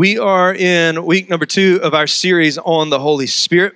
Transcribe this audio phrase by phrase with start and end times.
[0.00, 3.74] We are in week number two of our series on the Holy Spirit.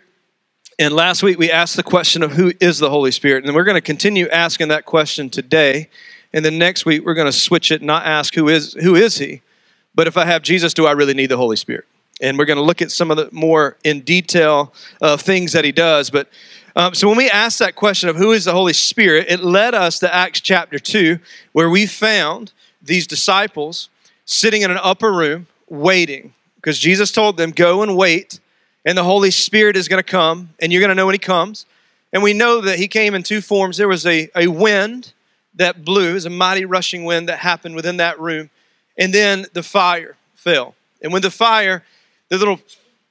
[0.78, 3.44] And last week we asked the question of who is the Holy Spirit.
[3.44, 5.90] And we're going to continue asking that question today.
[6.32, 9.18] And then next week we're going to switch it, not ask who is who is
[9.18, 9.42] he,
[9.94, 11.84] but if I have Jesus, do I really need the Holy Spirit?
[12.22, 14.72] And we're going to look at some of the more in detail
[15.02, 16.08] uh, things that he does.
[16.08, 16.30] But
[16.74, 19.74] um, so when we asked that question of who is the Holy Spirit, it led
[19.74, 21.18] us to Acts chapter 2,
[21.52, 23.90] where we found these disciples
[24.24, 28.40] sitting in an upper room waiting because Jesus told them, Go and wait,
[28.84, 31.18] and the Holy Spirit is going to come, and you're going to know when He
[31.18, 31.66] comes.
[32.12, 33.76] And we know that He came in two forms.
[33.76, 35.12] There was a, a wind
[35.56, 38.50] that blew, it was a mighty rushing wind that happened within that room,
[38.98, 40.74] and then the fire fell.
[41.02, 41.84] And when the fire,
[42.28, 42.60] the little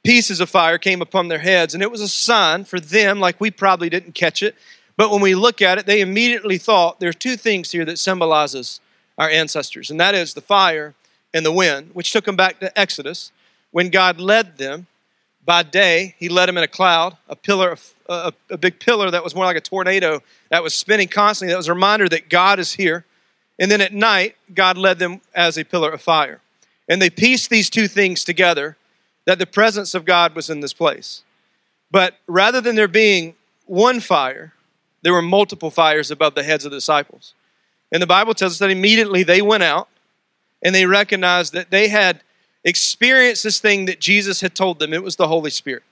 [0.04, 3.40] pieces of fire came upon their heads, and it was a sign for them, like
[3.40, 4.55] we probably didn't catch it.
[4.98, 8.79] But when we look at it, they immediately thought there's two things here that symbolizes
[9.18, 10.93] our ancestors, and that is the fire
[11.34, 13.31] and the wind, which took them back to Exodus,
[13.71, 14.87] when God led them
[15.45, 16.15] by day.
[16.20, 19.45] He led them in a cloud, a pillar, a, a big pillar that was more
[19.45, 21.51] like a tornado that was spinning constantly.
[21.53, 23.05] That was a reminder that God is here.
[23.59, 26.41] And then at night, God led them as a pillar of fire.
[26.87, 28.77] And they pieced these two things together
[29.25, 31.23] that the presence of God was in this place.
[31.91, 34.53] But rather than there being one fire,
[35.01, 37.34] there were multiple fires above the heads of the disciples.
[37.91, 39.87] And the Bible tells us that immediately they went out
[40.63, 42.21] and they recognized that they had
[42.63, 44.93] experienced this thing that Jesus had told them.
[44.93, 45.83] It was the Holy Spirit.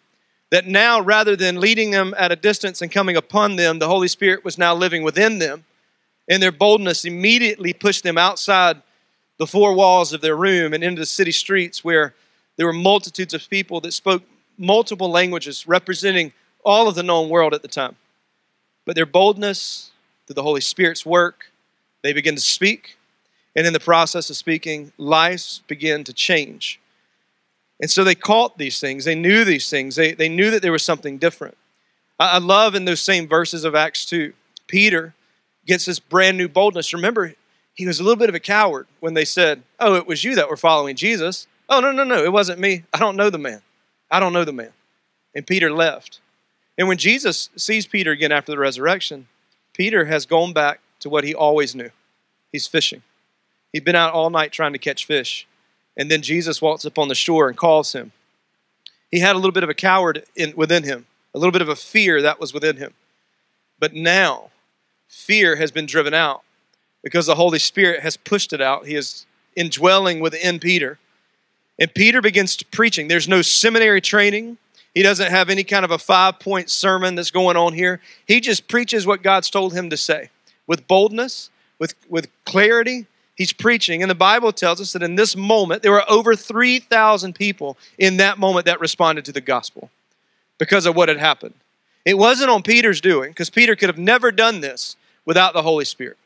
[0.50, 4.08] That now, rather than leading them at a distance and coming upon them, the Holy
[4.08, 5.66] Spirit was now living within them.
[6.30, 8.82] And their boldness immediately pushed them outside
[9.38, 12.14] the four walls of their room and into the city streets where
[12.58, 14.24] there were multitudes of people that spoke
[14.58, 16.32] multiple languages representing
[16.64, 17.96] all of the known world at the time.
[18.86, 19.92] But their boldness,
[20.28, 21.52] through the Holy Spirit's work,
[22.04, 22.98] they began to speak
[23.56, 26.80] and in the process of speaking, lives begin to change.
[27.82, 29.06] And so they caught these things.
[29.06, 29.96] They knew these things.
[29.96, 31.58] They, they knew that there was something different.
[32.20, 34.34] I, I love in those same verses of Acts 2,
[34.68, 35.14] Peter
[35.66, 36.94] gets this brand new boldness.
[36.94, 37.34] Remember,
[37.74, 40.36] he was a little bit of a coward when they said, Oh, it was you
[40.36, 41.48] that were following Jesus.
[41.68, 42.84] Oh, no, no, no, it wasn't me.
[42.94, 43.62] I don't know the man.
[44.10, 44.74] I don't know the man.
[45.34, 46.20] And Peter left.
[46.78, 49.28] And when Jesus sees Peter again after the resurrection,
[49.74, 51.90] Peter has gone back to what he always knew
[52.52, 53.02] he's fishing.
[53.72, 55.48] He'd been out all night trying to catch fish.
[55.98, 58.12] And then Jesus walks up on the shore and calls him.
[59.10, 61.70] He had a little bit of a coward in, within him, a little bit of
[61.70, 62.94] a fear that was within him.
[63.80, 64.52] But now,
[65.08, 66.44] fear has been driven out
[67.04, 68.88] because the Holy Spirit has pushed it out.
[68.88, 70.98] He is indwelling within Peter.
[71.78, 73.08] And Peter begins preaching.
[73.08, 74.58] There's no seminary training.
[74.94, 78.02] He doesn't have any kind of a five point sermon that's going on here.
[78.26, 80.30] He just preaches what God's told him to say
[80.68, 81.50] with boldness,
[81.80, 83.08] with, with clarity,
[83.42, 84.04] he's preaching.
[84.04, 88.18] And the Bible tells us that in this moment, there were over 3,000 people in
[88.18, 89.90] that moment that responded to the gospel
[90.60, 91.56] because of what had happened.
[92.06, 95.86] It wasn't on Peter's doing, because Peter could have never done this without the Holy
[95.86, 96.18] Spirit.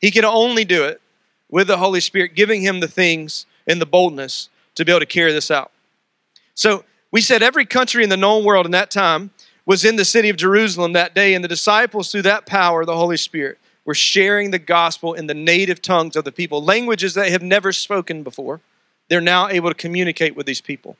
[0.00, 1.02] He could only do it
[1.50, 5.06] with the Holy Spirit giving him the things and the boldness to be able to
[5.06, 5.70] carry this out.
[6.54, 9.32] So we said every country in the known world in that time
[9.66, 12.96] was in the city of Jerusalem that day, and the disciples, through that power, the
[12.96, 17.30] Holy Spirit, were sharing the gospel in the native tongues of the people, languages they
[17.30, 18.60] have never spoken before.
[19.08, 20.98] They're now able to communicate with these people.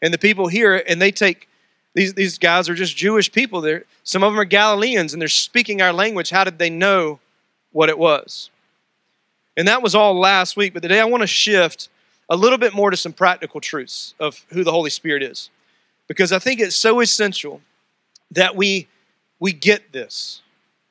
[0.00, 1.48] And the people hear it and they take
[1.92, 3.60] these, these guys are just Jewish people.
[3.60, 6.30] They're, some of them are Galileans and they're speaking our language.
[6.30, 7.18] How did they know
[7.72, 8.50] what it was?
[9.56, 10.72] And that was all last week.
[10.72, 11.88] But today I want to shift
[12.28, 15.50] a little bit more to some practical truths of who the Holy Spirit is.
[16.06, 17.60] Because I think it's so essential
[18.30, 18.86] that we,
[19.40, 20.42] we get this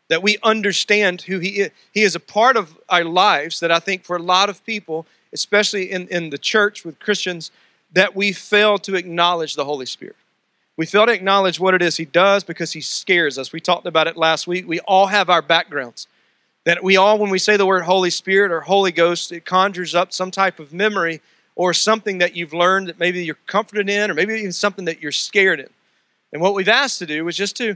[0.09, 1.71] that we understand who He is.
[1.93, 5.05] He is a part of our lives that I think for a lot of people,
[5.31, 7.51] especially in, in the church with Christians,
[7.93, 10.15] that we fail to acknowledge the Holy Spirit.
[10.77, 13.51] We fail to acknowledge what it is He does because He scares us.
[13.51, 14.67] We talked about it last week.
[14.67, 16.07] We all have our backgrounds.
[16.65, 19.95] That we all, when we say the word Holy Spirit or Holy Ghost, it conjures
[19.95, 21.21] up some type of memory
[21.55, 25.01] or something that you've learned that maybe you're comforted in, or maybe even something that
[25.01, 25.69] you're scared in.
[26.31, 27.75] And what we've asked to do is just to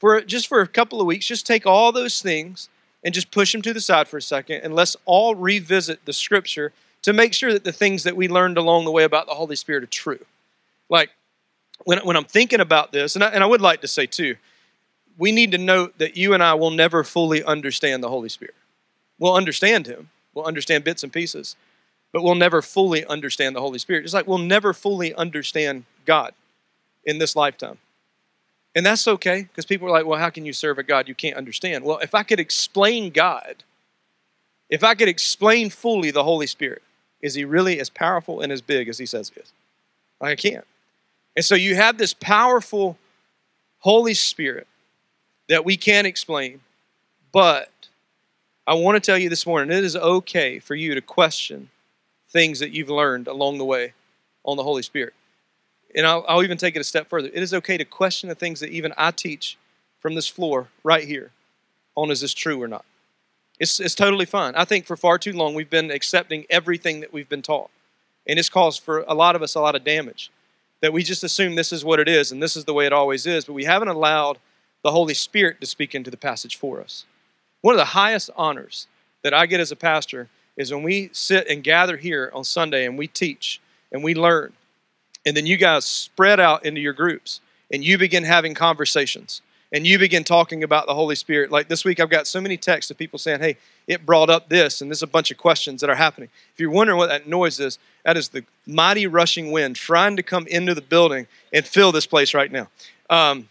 [0.00, 2.68] for just for a couple of weeks, just take all those things
[3.04, 6.12] and just push them to the side for a second, and let's all revisit the
[6.12, 9.34] scripture to make sure that the things that we learned along the way about the
[9.34, 10.18] Holy Spirit are true.
[10.88, 11.10] Like
[11.84, 14.36] when, when I'm thinking about this, and I, and I would like to say too,
[15.16, 18.54] we need to note that you and I will never fully understand the Holy Spirit.
[19.18, 21.56] We'll understand Him, we'll understand bits and pieces,
[22.12, 24.02] but we'll never fully understand the Holy Spirit.
[24.02, 26.32] Just like we'll never fully understand God
[27.04, 27.78] in this lifetime.
[28.74, 31.14] And that's okay because people are like, well, how can you serve a God you
[31.14, 31.84] can't understand?
[31.84, 33.64] Well, if I could explain God,
[34.68, 36.82] if I could explain fully the Holy Spirit,
[37.20, 39.52] is he really as powerful and as big as he says he is?
[40.20, 40.64] I can't.
[41.36, 42.96] And so you have this powerful
[43.80, 44.66] Holy Spirit
[45.48, 46.60] that we can't explain,
[47.32, 47.70] but
[48.66, 51.70] I want to tell you this morning it is okay for you to question
[52.28, 53.94] things that you've learned along the way
[54.44, 55.14] on the Holy Spirit.
[55.94, 57.28] And I'll, I'll, even take it a step further.
[57.32, 59.58] It is okay to question the things that even I teach
[59.98, 61.30] from this floor right here
[61.96, 62.84] on is this true or not.
[63.58, 64.54] It's, it's totally fine.
[64.54, 67.70] I think for far too long we've been accepting everything that we've been taught.
[68.26, 70.30] And it's caused for a lot of us a lot of damage.
[70.80, 72.92] That we just assume this is what it is and this is the way it
[72.92, 74.38] always is, but we haven't allowed
[74.82, 77.04] the Holy Spirit to speak into the passage for us.
[77.60, 78.86] One of the highest honors
[79.22, 82.86] that I get as a pastor is when we sit and gather here on Sunday
[82.86, 83.60] and we teach
[83.92, 84.52] and we learn.
[85.26, 87.40] And then you guys spread out into your groups
[87.72, 91.50] and you begin having conversations and you begin talking about the Holy Spirit.
[91.50, 93.56] Like this week, I've got so many texts of people saying, Hey,
[93.86, 96.28] it brought up this, and there's a bunch of questions that are happening.
[96.52, 100.22] If you're wondering what that noise is, that is the mighty rushing wind trying to
[100.22, 102.68] come into the building and fill this place right now.
[103.08, 103.48] Um,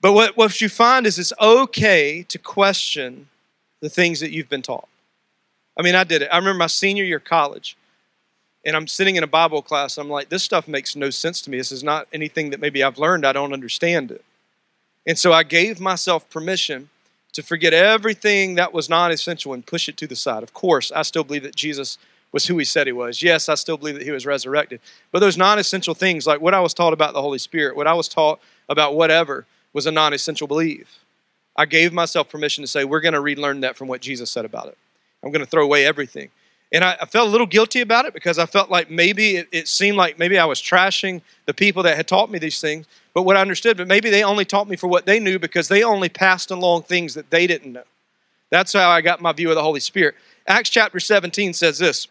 [0.00, 3.28] but what, what you find is it's okay to question
[3.80, 4.88] the things that you've been taught.
[5.76, 6.28] I mean, I did it.
[6.32, 7.76] I remember my senior year of college,
[8.64, 9.98] and I'm sitting in a Bible class.
[9.98, 11.58] I'm like, this stuff makes no sense to me.
[11.58, 13.24] This is not anything that maybe I've learned.
[13.24, 14.24] I don't understand it.
[15.06, 16.90] And so I gave myself permission
[17.32, 20.42] to forget everything that was non essential and push it to the side.
[20.42, 21.98] Of course, I still believe that Jesus
[22.32, 23.22] was who he said he was.
[23.22, 24.80] Yes, I still believe that he was resurrected.
[25.12, 27.86] But those non essential things, like what I was taught about the Holy Spirit, what
[27.86, 30.98] I was taught about whatever, was a non essential belief.
[31.56, 34.44] I gave myself permission to say, we're going to relearn that from what Jesus said
[34.44, 34.78] about it.
[35.22, 36.30] I'm going to throw away everything.
[36.70, 39.48] And I, I, felt a little guilty about it because I felt like maybe it,
[39.52, 42.86] it, seemed like maybe I was trashing the people that had taught me these things.
[43.14, 45.68] But what I understood, but maybe they only taught me for what they knew because
[45.68, 47.84] they only passed along things that they didn't know.
[48.50, 50.14] That's how I got my view of the Holy Spirit.
[50.46, 52.06] Acts chapter 17 says this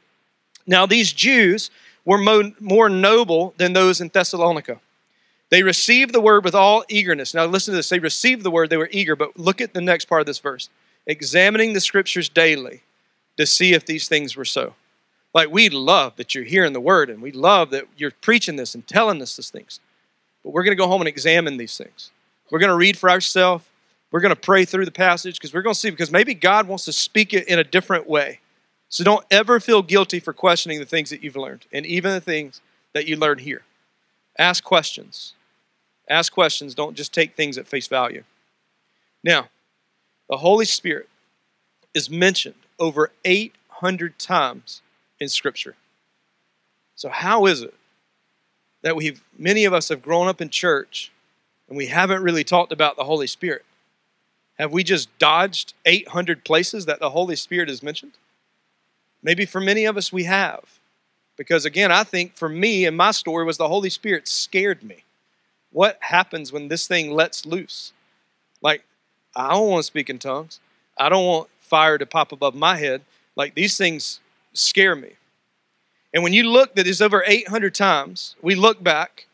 [0.65, 1.69] Now these Jews
[2.04, 4.80] were mo- more noble than those in Thessalonica.
[5.50, 7.33] They received the word with all eagerness.
[7.33, 7.89] Now listen to this.
[7.89, 10.39] They received the word, they were eager, but look at the next part of this
[10.39, 10.69] verse.
[11.06, 12.81] Examining the scriptures daily
[13.38, 14.74] to see if these things were so.
[15.34, 18.75] Like we love that you're hearing the word and we love that you're preaching this
[18.75, 19.80] and telling us these things.
[20.44, 22.12] But we're going to go home and examine these things.
[22.50, 23.66] We're going to read for ourselves.
[24.12, 26.68] We're going to pray through the passage because we're going to see because maybe God
[26.68, 28.39] wants to speak it in a different way.
[28.89, 32.22] So don't ever feel guilty for questioning the things that you've learned and even the
[32.22, 32.62] things
[32.94, 33.63] that you learned here.
[34.40, 35.33] Ask questions.
[36.10, 36.74] Ask questions.
[36.74, 38.24] Don't just take things at face value.
[39.24, 39.50] Now,
[40.30, 41.10] the Holy Spirit
[41.94, 44.82] is mentioned over 800 times
[45.20, 45.76] in Scripture.
[46.96, 47.74] So, how is it
[48.82, 51.12] that we've, many of us have grown up in church
[51.68, 53.66] and we haven't really talked about the Holy Spirit?
[54.58, 58.14] Have we just dodged 800 places that the Holy Spirit is mentioned?
[59.22, 60.80] Maybe for many of us we have.
[61.36, 65.04] Because again, I think for me and my story was the Holy Spirit scared me.
[65.72, 67.94] What happens when this thing lets loose?
[68.62, 68.84] Like,
[69.36, 70.60] I don't want to speak in tongues.
[70.98, 73.02] I don't want fire to pop above my head.
[73.36, 74.19] Like these things
[74.54, 75.12] scare me.
[76.14, 79.28] And when you look that is over 800 times, we look back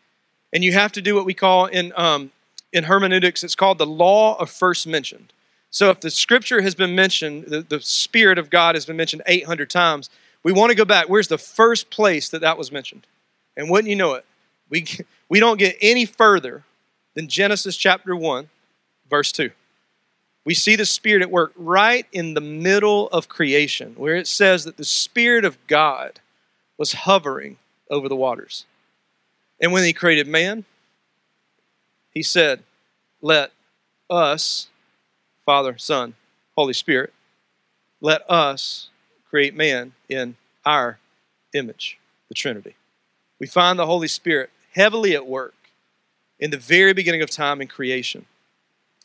[0.51, 2.31] and you have to do what we call in, um,
[2.71, 5.31] in hermeneutics, it's called the law of first mentioned.
[5.69, 9.23] So if the scripture has been mentioned, the, the Spirit of God has been mentioned
[9.25, 10.09] 800 times,
[10.43, 11.09] we want to go back.
[11.09, 13.07] Where's the first place that that was mentioned?
[13.55, 14.25] And wouldn't you know it?
[14.69, 14.85] We,
[15.29, 16.63] we don't get any further
[17.15, 18.49] than Genesis chapter 1,
[19.09, 19.51] verse 2
[20.45, 24.65] we see the Spirit at work right in the middle of creation, where it says
[24.65, 26.19] that the Spirit of God
[26.77, 27.57] was hovering
[27.89, 28.65] over the waters.
[29.61, 30.65] And when He created man,
[32.11, 32.63] He said,
[33.21, 33.51] Let
[34.09, 34.67] us,
[35.45, 36.15] Father, Son,
[36.55, 37.13] Holy Spirit,
[38.01, 38.89] let us
[39.29, 40.35] create man in
[40.65, 40.99] our
[41.53, 41.97] image,
[42.27, 42.75] the Trinity.
[43.39, 45.55] We find the Holy Spirit heavily at work
[46.39, 48.25] in the very beginning of time in creation.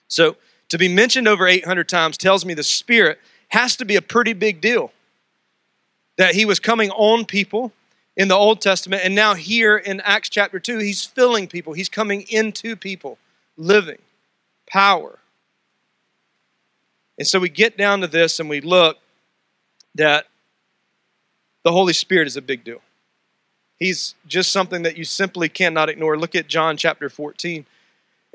[0.09, 0.37] So,
[0.69, 4.33] to be mentioned over 800 times tells me the Spirit has to be a pretty
[4.33, 4.93] big deal.
[6.17, 7.73] That He was coming on people
[8.17, 11.89] in the Old Testament, and now here in Acts chapter 2, He's filling people, He's
[11.89, 13.19] coming into people,
[13.57, 13.99] living,
[14.67, 15.19] power.
[17.17, 18.99] And so we get down to this and we look
[19.95, 20.27] that
[21.65, 22.81] the Holy Spirit is a big deal.
[23.79, 26.19] He's just something that you simply cannot ignore.
[26.19, 27.67] Look at John chapter 14.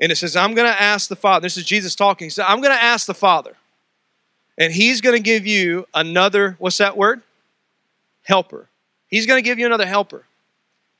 [0.00, 1.44] And it says, I'm going to ask the Father.
[1.44, 2.26] This is Jesus talking.
[2.26, 3.56] He said, I'm going to ask the Father.
[4.58, 7.22] And he's going to give you another, what's that word?
[8.22, 8.68] Helper.
[9.06, 10.24] He's going to give you another helper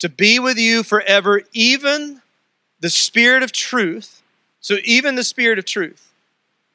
[0.00, 2.20] to be with you forever, even
[2.80, 4.22] the Spirit of truth.
[4.60, 6.12] So, even the Spirit of truth,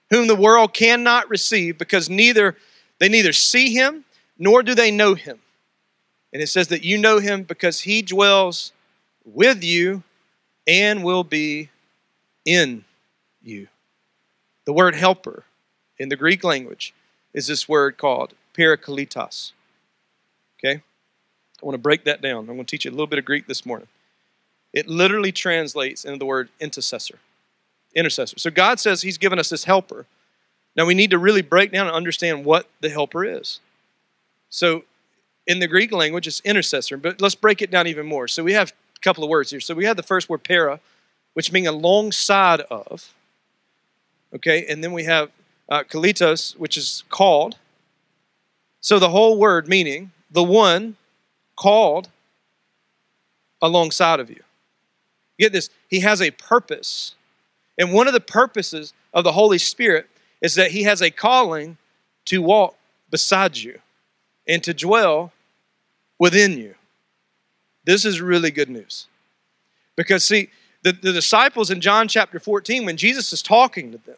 [0.09, 2.55] whom the world cannot receive because neither
[2.99, 4.05] they neither see him
[4.38, 5.39] nor do they know him.
[6.31, 8.71] And it says that you know him because he dwells
[9.25, 10.03] with you
[10.67, 11.69] and will be
[12.49, 12.83] in
[13.43, 13.67] you.
[14.65, 15.43] The word helper
[15.99, 16.95] in the Greek language
[17.31, 19.51] is this word called parakletos.
[20.57, 20.81] Okay?
[21.61, 22.39] I want to break that down.
[22.39, 23.87] I'm going to teach you a little bit of Greek this morning.
[24.73, 27.19] It literally translates into the word intercessor.
[27.93, 28.39] Intercessor.
[28.39, 30.07] So God says He's given us this helper.
[30.75, 33.59] Now we need to really break down and understand what the helper is.
[34.49, 34.85] So
[35.45, 38.27] in the Greek language, it's intercessor, but let's break it down even more.
[38.27, 39.59] So we have a couple of words here.
[39.59, 40.79] So we have the first word para,
[41.39, 43.13] which means alongside of.
[44.36, 45.31] Okay, and then we have
[45.69, 47.55] uh, kalitos, which is called.
[48.81, 50.98] So the whole word meaning the one
[51.55, 52.10] called
[53.62, 54.41] alongside of you.
[55.39, 57.15] Get this, he has a purpose.
[57.77, 60.10] And one of the purposes of the Holy Spirit
[60.41, 61.77] is that he has a calling
[62.25, 62.75] to walk
[63.10, 63.79] beside you
[64.46, 65.31] and to dwell
[66.19, 66.75] within you.
[67.86, 69.08] This is really good news.
[69.96, 70.50] Because, see,
[70.81, 74.17] the, the disciples in John chapter 14, when Jesus is talking to them,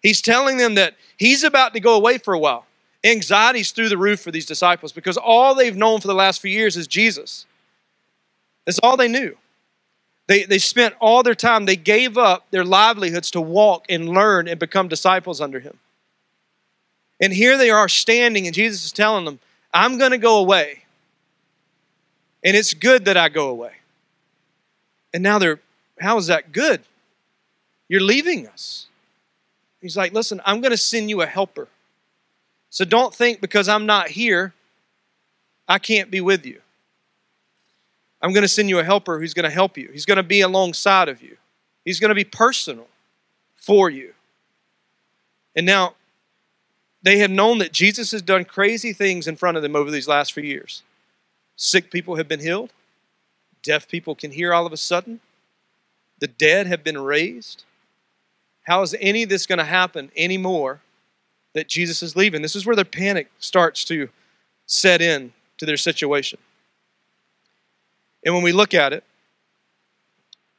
[0.00, 2.66] he's telling them that he's about to go away for a while.
[3.04, 6.50] Anxiety's through the roof for these disciples because all they've known for the last few
[6.50, 7.46] years is Jesus.
[8.64, 9.36] That's all they knew.
[10.28, 14.46] They, they spent all their time, they gave up their livelihoods to walk and learn
[14.46, 15.78] and become disciples under him.
[17.20, 19.40] And here they are standing, and Jesus is telling them,
[19.74, 20.84] I'm going to go away.
[22.44, 23.72] And it's good that I go away.
[25.14, 25.60] And now they're,
[26.02, 26.82] how is that good?
[27.88, 28.86] You're leaving us.
[29.80, 31.68] He's like, listen, I'm going to send you a helper.
[32.70, 34.54] So don't think because I'm not here,
[35.68, 36.60] I can't be with you.
[38.22, 39.90] I'm going to send you a helper who's going to help you.
[39.92, 41.36] He's going to be alongside of you.
[41.84, 42.86] He's going to be personal
[43.56, 44.14] for you.
[45.56, 45.94] And now,
[47.02, 50.06] they have known that Jesus has done crazy things in front of them over these
[50.06, 50.82] last few years.
[51.56, 52.72] Sick people have been healed,
[53.62, 55.20] deaf people can hear all of a sudden,
[56.22, 57.64] the dead have been raised.
[58.62, 60.80] How is any of this going to happen anymore
[61.52, 62.42] that Jesus is leaving?
[62.42, 64.08] This is where their panic starts to
[64.64, 66.38] set in to their situation.
[68.24, 69.02] And when we look at it,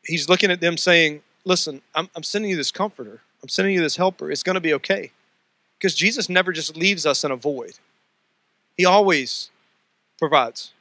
[0.03, 3.81] he's looking at them saying, Listen, I'm, I'm sending you this comforter, I'm sending you
[3.81, 4.29] this helper.
[4.29, 5.11] It's going to be okay.
[5.77, 7.79] Because Jesus never just leaves us in a void,
[8.75, 9.49] He always
[10.19, 10.73] provides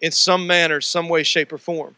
[0.00, 1.96] in some manner, some way, shape, or form.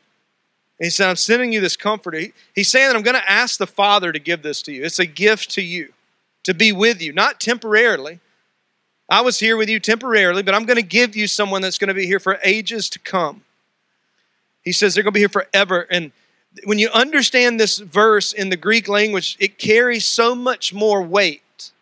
[0.78, 2.18] He said, I'm sending you this comforter.
[2.18, 4.84] He, he's saying that I'm going to ask the Father to give this to you.
[4.84, 5.92] It's a gift to you,
[6.44, 8.20] to be with you, not temporarily.
[9.08, 11.88] I was here with you temporarily, but I'm going to give you someone that's going
[11.88, 13.42] to be here for ages to come.
[14.62, 15.86] He says they're going to be here forever.
[15.90, 16.12] And
[16.64, 21.72] when you understand this verse in the Greek language, it carries so much more weight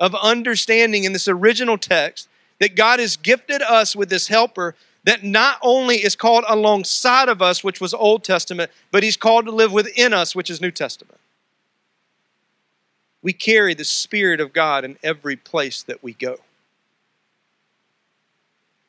[0.00, 2.28] of understanding in this original text
[2.60, 4.74] that God has gifted us with this helper
[5.04, 9.44] that not only is called alongside of us, which was Old Testament, but he's called
[9.44, 11.20] to live within us, which is New Testament.
[13.22, 16.36] We carry the Spirit of God in every place that we go.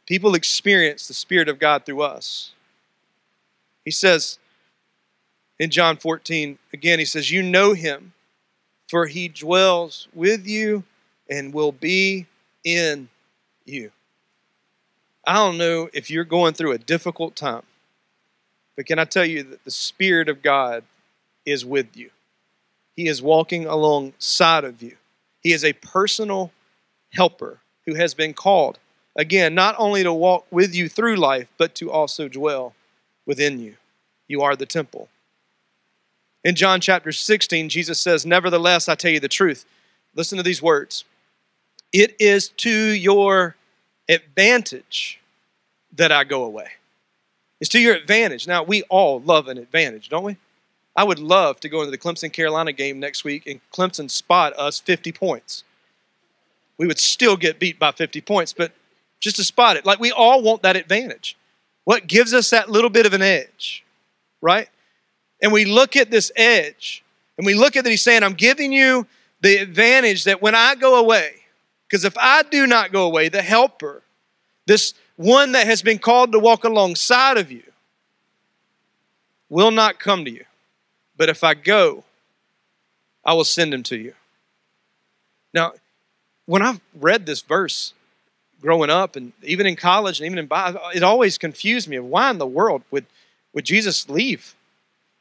[0.06, 2.52] People experience the Spirit of God through us.
[3.84, 4.40] He says
[5.60, 8.14] in John 14, again, he says, You know him,
[8.90, 10.84] for he dwells with you
[11.30, 12.28] and will be
[12.64, 13.10] in
[13.66, 13.92] you.
[15.26, 17.64] I don't know if you're going through a difficult time,
[18.76, 20.84] but can I tell you that the Spirit of God
[21.46, 22.12] is with you?
[22.96, 24.98] He is walking alongside of you.
[25.42, 26.52] He is a personal
[27.14, 28.80] helper who has been called,
[29.16, 32.74] again, not only to walk with you through life, but to also dwell
[33.26, 33.76] within you.
[34.28, 35.10] You are the temple.
[36.44, 39.66] In John chapter 16, Jesus says, Nevertheless, I tell you the truth.
[40.16, 41.04] Listen to these words.
[41.92, 43.56] It is to your
[44.08, 45.20] advantage
[45.96, 46.68] that I go away.
[47.60, 48.48] It's to your advantage.
[48.48, 50.38] Now, we all love an advantage, don't we?
[50.96, 54.54] I would love to go into the Clemson Carolina game next week and Clemson spot
[54.58, 55.64] us 50 points.
[56.78, 58.72] We would still get beat by 50 points, but
[59.20, 59.86] just to spot it.
[59.86, 61.38] Like we all want that advantage.
[61.84, 63.84] What gives us that little bit of an edge,
[64.42, 64.70] right?
[65.42, 67.04] And we look at this edge
[67.38, 69.06] and we look at that he's saying, I'm giving you
[69.42, 71.45] the advantage that when I go away,
[71.88, 74.02] because if I do not go away, the helper,
[74.66, 77.64] this one that has been called to walk alongside of you,
[79.50, 80.46] will not come to you.
[81.18, 82.04] But if I go,
[83.24, 84.14] I will send him to you.
[85.54, 85.74] Now,
[86.46, 87.94] when I've read this verse,
[88.62, 92.32] growing up and even in college and even in Bible, it always confused me why
[92.32, 93.06] in the world would,
[93.54, 94.56] would Jesus leave?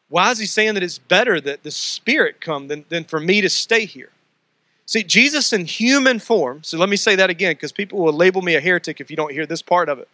[0.09, 3.41] Why is he saying that it's better that the Spirit come than, than for me
[3.41, 4.11] to stay here?
[4.87, 8.43] See, Jesus in human form, so let me say that again because people will label
[8.43, 10.09] me a heretic if you don't hear this part of it.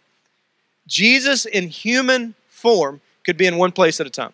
[0.87, 4.33] Jesus in human form could be in one place at a time.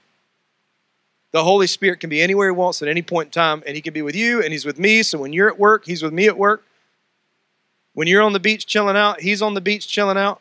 [1.32, 3.82] The Holy Spirit can be anywhere He wants at any point in time, and He
[3.82, 5.04] can be with you, and He's with me.
[5.04, 6.64] So when you're at work, He's with me at work.
[7.94, 10.40] When you're on the beach chilling out, He's on the beach chilling out.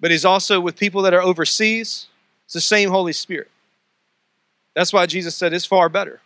[0.00, 2.06] But He's also with people that are overseas.
[2.46, 3.50] It's the same Holy Spirit.
[4.74, 6.20] That's why Jesus said it's far better.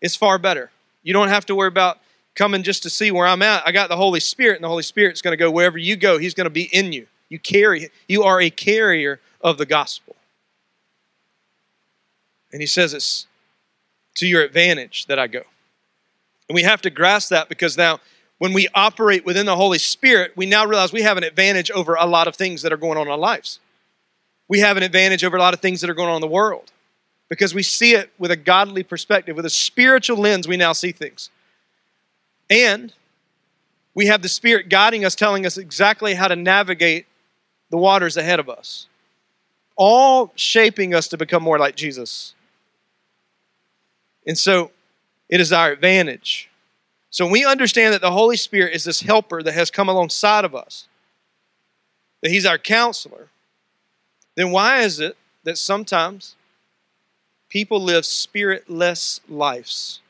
[0.00, 0.70] It's far better.
[1.02, 1.98] You don't have to worry about
[2.34, 3.66] coming just to see where I'm at.
[3.66, 6.18] I got the Holy Spirit, and the Holy Spirit's going to go wherever you go.
[6.18, 7.06] He's going to be in you.
[7.28, 7.90] You carry.
[8.06, 10.16] You are a carrier of the gospel.
[12.52, 13.26] And he says it's
[14.14, 15.42] to your advantage that I go.
[16.48, 18.00] And we have to grasp that because now,
[18.38, 21.94] when we operate within the Holy Spirit, we now realize we have an advantage over
[21.94, 23.58] a lot of things that are going on in our lives.
[24.46, 26.28] We have an advantage over a lot of things that are going on in the
[26.28, 26.70] world
[27.28, 30.92] because we see it with a godly perspective, with a spiritual lens, we now see
[30.92, 31.30] things.
[32.48, 32.92] And
[33.94, 37.06] we have the Spirit guiding us, telling us exactly how to navigate
[37.70, 38.86] the waters ahead of us,
[39.76, 42.34] all shaping us to become more like Jesus.
[44.26, 44.70] And so
[45.28, 46.48] it is our advantage.
[47.10, 50.54] So we understand that the Holy Spirit is this helper that has come alongside of
[50.54, 50.88] us,
[52.22, 53.28] that He's our counselor,
[54.34, 56.36] then why is it that sometimes
[57.48, 60.00] people live spiritless lives?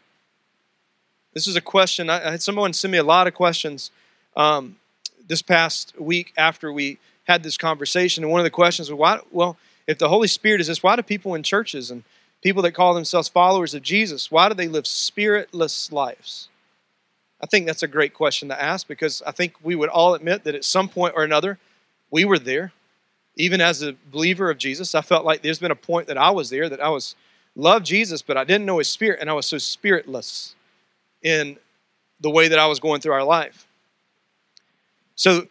[1.34, 2.10] This is a question.
[2.10, 3.90] I had someone send me a lot of questions
[4.36, 4.76] um,
[5.26, 8.24] this past week after we had this conversation.
[8.24, 9.20] And one of the questions was, why?
[9.30, 12.02] Well, if the Holy Spirit is this, why do people in churches and
[12.42, 16.48] people that call themselves followers of Jesus, why do they live spiritless lives?
[17.40, 20.44] I think that's a great question to ask because I think we would all admit
[20.44, 21.58] that at some point or another,
[22.10, 22.72] we were there.
[23.36, 26.30] Even as a believer of Jesus, I felt like there's been a point that I
[26.30, 27.14] was there, that I was
[27.58, 30.54] loved Jesus, but I didn't know his spirit, and I was so spiritless
[31.22, 31.58] in
[32.20, 33.66] the way that I was going through our life.
[35.16, 35.48] So,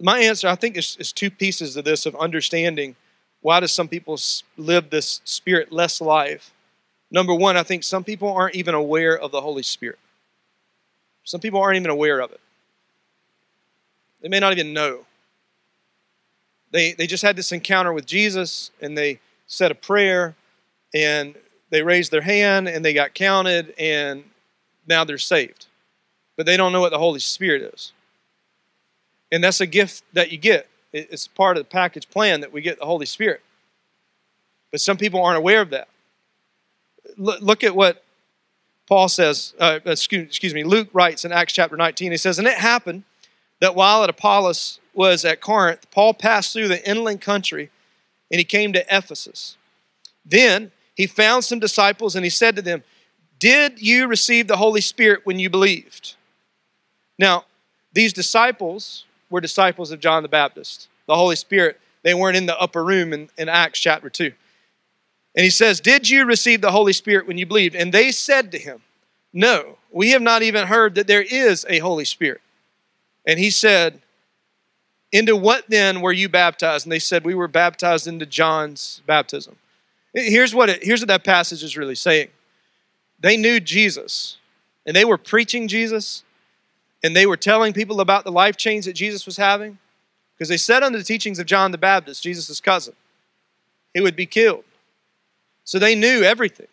[0.00, 2.96] my answer, I think, is, is two pieces of this of understanding
[3.42, 4.18] why do some people
[4.56, 6.52] live this spirit-less life?
[7.10, 9.98] Number one, I think some people aren't even aware of the Holy Spirit.
[11.24, 12.40] Some people aren't even aware of it.
[14.20, 15.06] They may not even know.
[16.70, 20.34] They, they just had this encounter with Jesus and they said a prayer
[20.94, 21.34] and
[21.70, 24.24] they raised their hand and they got counted and
[24.86, 25.66] now they're saved.
[26.36, 27.92] But they don't know what the Holy Spirit is.
[29.32, 30.68] And that's a gift that you get.
[30.92, 33.42] It's part of the package plan that we get the Holy Spirit.
[34.72, 35.88] But some people aren't aware of that.
[37.16, 38.02] Look at what
[38.88, 42.10] Paul says, uh, excuse, excuse me, Luke writes in Acts chapter 19.
[42.10, 43.04] He says, And it happened
[43.60, 47.70] that while at Apollos was at Corinth, Paul passed through the inland country
[48.30, 49.56] and he came to Ephesus.
[50.24, 52.82] Then he found some disciples and he said to them,
[53.38, 56.14] Did you receive the Holy Spirit when you believed?
[57.18, 57.44] Now,
[57.92, 60.88] these disciples were disciples of John the Baptist.
[61.06, 64.32] The Holy Spirit, they weren't in the upper room in, in Acts chapter 2.
[65.36, 67.74] And he says, Did you receive the Holy Spirit when you believed?
[67.74, 68.82] And they said to him,
[69.32, 72.40] No, we have not even heard that there is a Holy Spirit.
[73.26, 74.00] And he said,
[75.12, 76.86] Into what then were you baptized?
[76.86, 79.56] And they said, We were baptized into John's baptism.
[80.12, 82.28] Here's what, it, here's what that passage is really saying
[83.20, 84.38] they knew Jesus,
[84.86, 86.24] and they were preaching Jesus,
[87.02, 89.78] and they were telling people about the life change that Jesus was having,
[90.34, 92.94] because they said under the teachings of John the Baptist, Jesus' cousin,
[93.92, 94.64] he would be killed.
[95.64, 96.68] So they knew everything.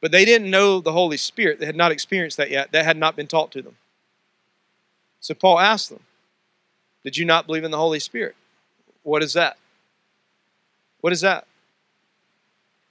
[0.00, 1.60] But they didn't know the Holy Spirit.
[1.60, 2.72] They had not experienced that yet.
[2.72, 3.76] That had not been taught to them.
[5.20, 6.00] So Paul asked them,
[7.04, 8.34] Did you not believe in the Holy Spirit?
[9.02, 9.58] What is that?
[11.00, 11.46] What is that?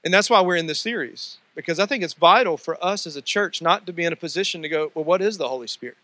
[0.03, 3.15] And that's why we're in this series, because I think it's vital for us as
[3.15, 5.67] a church not to be in a position to go, well, what is the Holy
[5.67, 5.97] Spirit?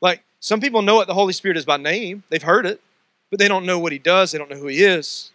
[0.00, 2.80] Like, some people know what the Holy Spirit is by name, they've heard it,
[3.30, 5.30] but they don't know what he does, they don't know who he is.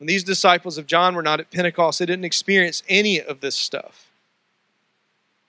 [0.00, 3.56] And these disciples of John were not at Pentecost, they didn't experience any of this
[3.56, 4.10] stuff.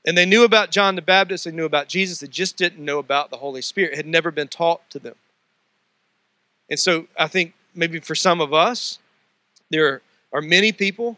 [0.05, 2.99] And they knew about John the Baptist, they knew about Jesus, they just didn't know
[2.99, 3.93] about the Holy Spirit.
[3.93, 5.15] It had never been taught to them.
[6.69, 8.99] And so I think maybe for some of us,
[9.69, 10.01] there
[10.33, 11.17] are many people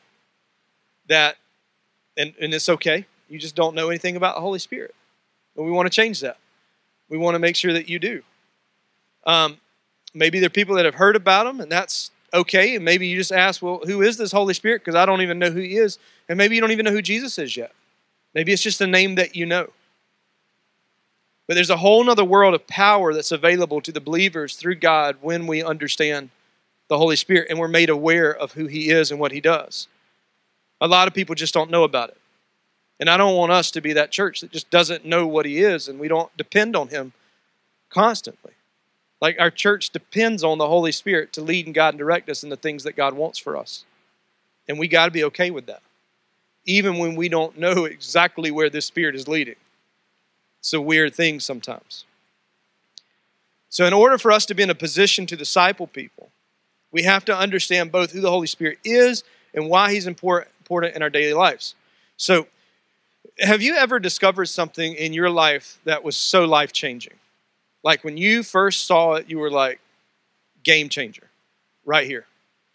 [1.08, 1.38] that,
[2.18, 4.96] and, and it's okay, you just don't know anything about the Holy Spirit.
[5.56, 6.38] But we want to change that.
[7.10, 8.24] We want to make sure that you do.
[9.26, 9.58] Um,
[10.14, 12.76] maybe there are people that have heard about them, and that's okay.
[12.76, 14.82] And maybe you just ask, well, who is this Holy Spirit?
[14.84, 16.00] Because I don't even know who he is.
[16.28, 17.74] And maybe you don't even know who Jesus is yet.
[18.34, 19.70] Maybe it's just a name that you know.
[21.48, 25.18] But there's a whole other world of power that's available to the believers through God
[25.22, 26.30] when we understand
[26.90, 29.88] the Holy Spirit and we're made aware of who He is and what He does.
[30.82, 32.18] A lot of people just don't know about it.
[33.00, 35.60] And I don't want us to be that church that just doesn't know what He
[35.60, 37.14] is and we don't depend on Him
[37.90, 38.54] constantly.
[39.22, 42.44] Like our church depends on the Holy Spirit to lead and guide and direct us
[42.44, 43.86] in the things that God wants for us.
[44.68, 45.82] And we got to be okay with that,
[46.66, 49.56] even when we don't know exactly where this Spirit is leading.
[50.60, 52.06] It's a weird thing sometimes.
[53.70, 56.32] So, in order for us to be in a position to disciple people,
[56.92, 59.24] we have to understand both who the Holy Spirit is
[59.54, 61.76] and why He's important in our daily lives.
[62.18, 62.48] So,
[63.40, 67.14] have you ever discovered something in your life that was so life changing?
[67.84, 69.80] Like when you first saw it, you were like,
[70.64, 71.30] game changer,
[71.86, 72.26] right here.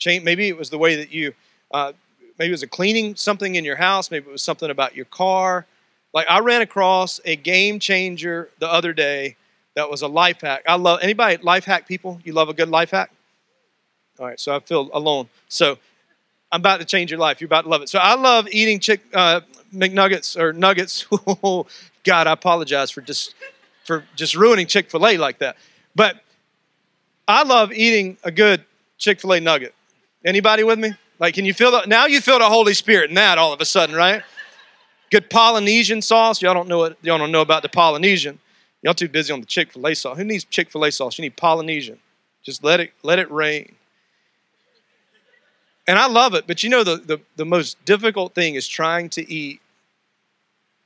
[0.07, 1.35] Maybe it was the way that you,
[1.71, 1.93] uh,
[2.39, 5.05] maybe it was a cleaning something in your house, maybe it was something about your
[5.07, 5.67] car.
[6.13, 9.37] Like I ran across a game changer the other day
[9.77, 10.63] that was a life hack.
[10.67, 12.21] I love anybody life hack people.
[12.25, 13.11] You love a good life hack.
[14.19, 15.29] All right, so I feel alone.
[15.49, 15.79] So
[16.53, 17.41] I'm about to change your life.
[17.41, 17.89] You're about to love it.
[17.89, 19.41] So I love eating chick uh,
[19.75, 21.07] McNuggets or nuggets.
[22.05, 23.35] God, I apologize for just
[23.85, 25.57] for just ruining Chick Fil A like that.
[25.97, 26.23] But
[27.27, 28.65] I love eating a good
[28.99, 29.75] Chick Fil A nugget.
[30.25, 30.93] Anybody with me?
[31.19, 32.07] Like, can you feel the now?
[32.07, 34.23] You feel the Holy Spirit in that all of a sudden, right?
[35.11, 36.41] Good Polynesian sauce.
[36.41, 38.39] Y'all don't know what y'all don't know about the Polynesian.
[38.83, 40.17] Y'all too busy on the Chick Fil A sauce.
[40.19, 41.19] Who needs Chick Fil A sauce?
[41.19, 41.99] You need Polynesian.
[42.45, 43.75] Just let it let it rain.
[45.87, 49.11] And I love it, but you know the, the, the most difficult thing is trying
[49.11, 49.61] to eat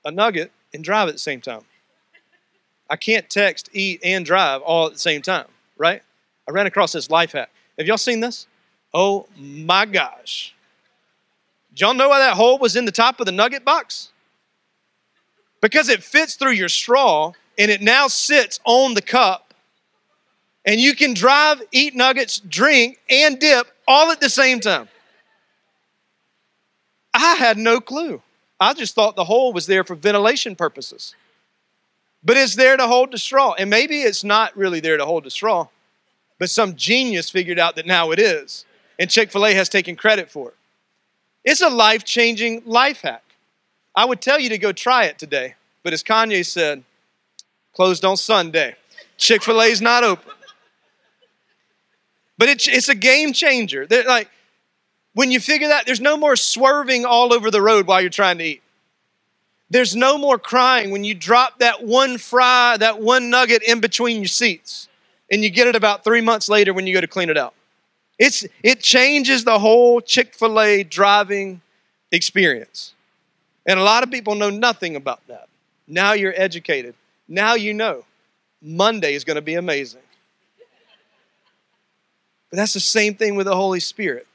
[0.04, 1.62] a nugget and drive at the same time.
[2.90, 6.02] I can't text, eat, and drive all at the same time, right?
[6.48, 7.50] I ran across this life hack.
[7.78, 8.46] Have y'all seen this?
[8.92, 10.54] Oh my gosh.
[11.70, 14.11] Did y'all know why that hole was in the top of the nugget box?
[15.61, 19.54] Because it fits through your straw and it now sits on the cup.
[20.64, 24.88] And you can drive, eat nuggets, drink, and dip all at the same time.
[27.14, 28.22] I had no clue.
[28.61, 31.16] I just thought the hole was there for ventilation purposes.
[32.22, 33.55] But it's there to hold the straw.
[33.55, 35.68] And maybe it's not really there to hold the straw,
[36.38, 38.64] but some genius figured out that now it is.
[38.98, 40.55] And Chick fil A has taken credit for it.
[41.44, 43.24] It's a life changing life hack.
[43.94, 46.85] I would tell you to go try it today, but as Kanye said,
[47.74, 48.74] closed on Sunday.
[49.16, 50.33] Chick fil A is not open.
[52.38, 53.85] But it's, it's a game changer.
[53.85, 54.31] They're like,
[55.12, 58.38] when you figure that, there's no more swerving all over the road while you're trying
[58.38, 58.62] to eat.
[59.70, 64.18] There's no more crying when you drop that one fry, that one nugget in between
[64.18, 64.88] your seats,
[65.31, 67.55] and you get it about three months later when you go to clean it out.
[68.18, 71.61] It's, it changes the whole Chick fil A driving
[72.11, 72.94] experience.
[73.66, 75.48] And a lot of people know nothing about that.
[75.87, 76.94] Now you're educated.
[77.27, 78.05] Now you know.
[78.61, 80.01] Monday is going to be amazing.
[82.50, 84.26] But that's the same thing with the Holy Spirit.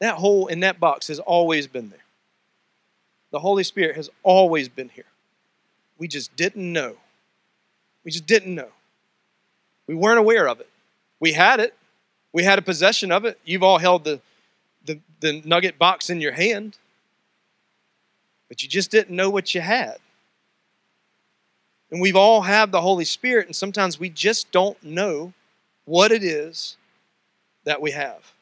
[0.00, 2.04] That hole in that box has always been there.
[3.30, 5.04] The Holy Spirit has always been here.
[5.98, 6.96] We just didn't know.
[8.04, 8.68] We just didn't know.
[9.86, 10.68] We weren't aware of it.
[11.20, 11.74] We had it.
[12.32, 13.38] We had a possession of it.
[13.44, 14.20] You've all held the,
[14.86, 16.78] the, the nugget box in your hand,
[18.48, 19.96] but you just didn't know what you had.
[21.90, 25.32] And we've all had the Holy Spirit, and sometimes we just don't know
[25.84, 26.77] what it is
[27.68, 28.32] that we have.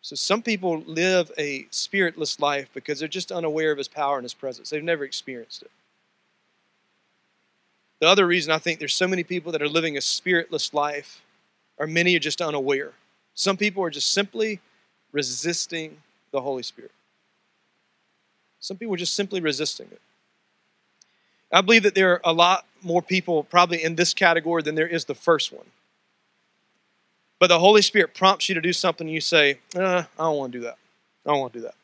[0.00, 4.24] So some people live a spiritless life because they're just unaware of his power and
[4.24, 4.70] his presence.
[4.70, 5.70] They've never experienced it.
[8.00, 11.22] The other reason I think there's so many people that are living a spiritless life
[11.78, 12.94] are many are just unaware.
[13.34, 14.58] Some people are just simply
[15.12, 15.98] resisting
[16.32, 16.90] the Holy Spirit.
[18.58, 20.00] Some people are just simply resisting it.
[21.52, 24.88] I believe that there are a lot more people probably in this category than there
[24.88, 25.66] is the first one.
[27.38, 30.36] But the Holy Spirit prompts you to do something, and you say, uh, I don't
[30.36, 30.76] want to do that.
[31.24, 31.74] I don't want to do that.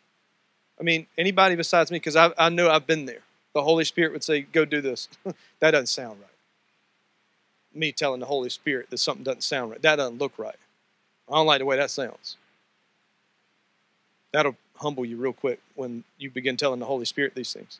[0.78, 3.20] I mean, anybody besides me, because I, I know I've been there.
[3.54, 5.08] The Holy Spirit would say, Go do this.
[5.60, 6.30] that doesn't sound right.
[7.72, 9.82] Me telling the Holy Spirit that something doesn't sound right.
[9.82, 10.56] That doesn't look right.
[11.28, 12.36] I don't like the way that sounds.
[14.32, 17.78] That'll humble you real quick when you begin telling the Holy Spirit these things.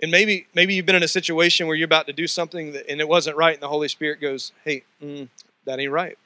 [0.00, 2.90] And maybe maybe you've been in a situation where you're about to do something that,
[2.90, 5.28] and it wasn't right, and the Holy Spirit goes, "Hey, mm,
[5.64, 6.18] that ain't right.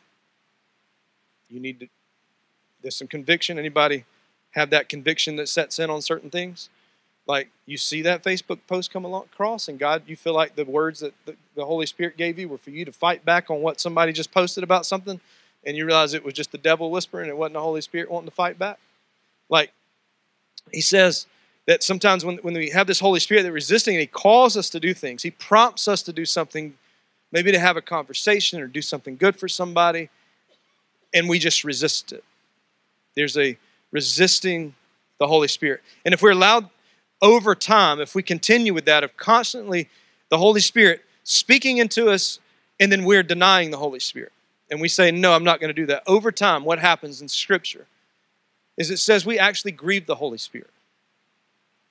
[1.48, 1.88] You need to,
[2.82, 3.59] there's some conviction.
[3.59, 4.04] Anybody
[4.52, 6.68] have that conviction that sets in on certain things?
[7.26, 10.64] Like you see that Facebook post come along across, and God, you feel like the
[10.64, 13.61] words that the, the Holy Spirit gave you were for you to fight back on
[13.62, 15.20] what somebody just posted about something,
[15.64, 18.28] and you realize it was just the devil whispering, it wasn't the Holy Spirit wanting
[18.28, 18.78] to fight back.
[19.48, 19.72] Like
[20.72, 21.26] he says
[21.66, 24.70] that sometimes when, when we have this Holy Spirit that resisting, and he calls us
[24.70, 25.24] to do things.
[25.24, 26.74] He prompts us to do something,
[27.32, 30.11] maybe to have a conversation or do something good for somebody
[31.16, 32.22] and we just resist it.
[33.16, 33.57] There's a
[33.90, 34.74] resisting
[35.18, 35.81] the Holy Spirit.
[36.05, 36.68] And if we're allowed
[37.22, 39.88] over time, if we continue with that, of constantly
[40.29, 42.38] the Holy Spirit speaking into us
[42.79, 44.33] and then we're denying the Holy Spirit.
[44.70, 46.02] And we say, No, I'm not going to do that.
[46.07, 47.87] Over time, what happens in Scripture
[48.76, 50.70] is it says we actually grieve the Holy Spirit.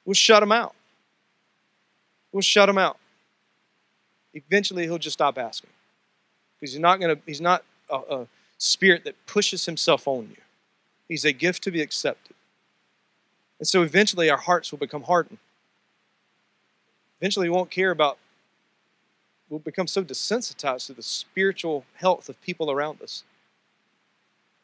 [0.06, 0.76] We'll shut him out.
[2.32, 3.00] We'll shut him out.
[4.36, 5.72] Eventually, he'll just stop asking
[6.60, 7.22] because he's not going to.
[7.26, 10.42] He's not a, a spirit that pushes himself on you.
[11.08, 12.36] He's a gift to be accepted.
[13.60, 15.40] And so eventually our hearts will become hardened.
[17.20, 18.18] Eventually we won't care about,
[19.50, 23.24] we'll become so desensitized to the spiritual health of people around us.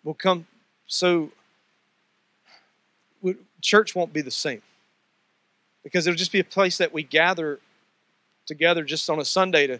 [0.03, 0.47] We'll come
[0.87, 1.31] so,
[3.61, 4.61] church won't be the same.
[5.83, 7.59] Because it'll just be a place that we gather
[8.45, 9.79] together just on a Sunday to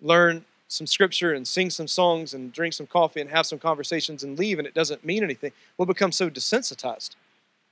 [0.00, 4.22] learn some scripture and sing some songs and drink some coffee and have some conversations
[4.22, 7.10] and leave and it doesn't mean anything, we'll become so desensitized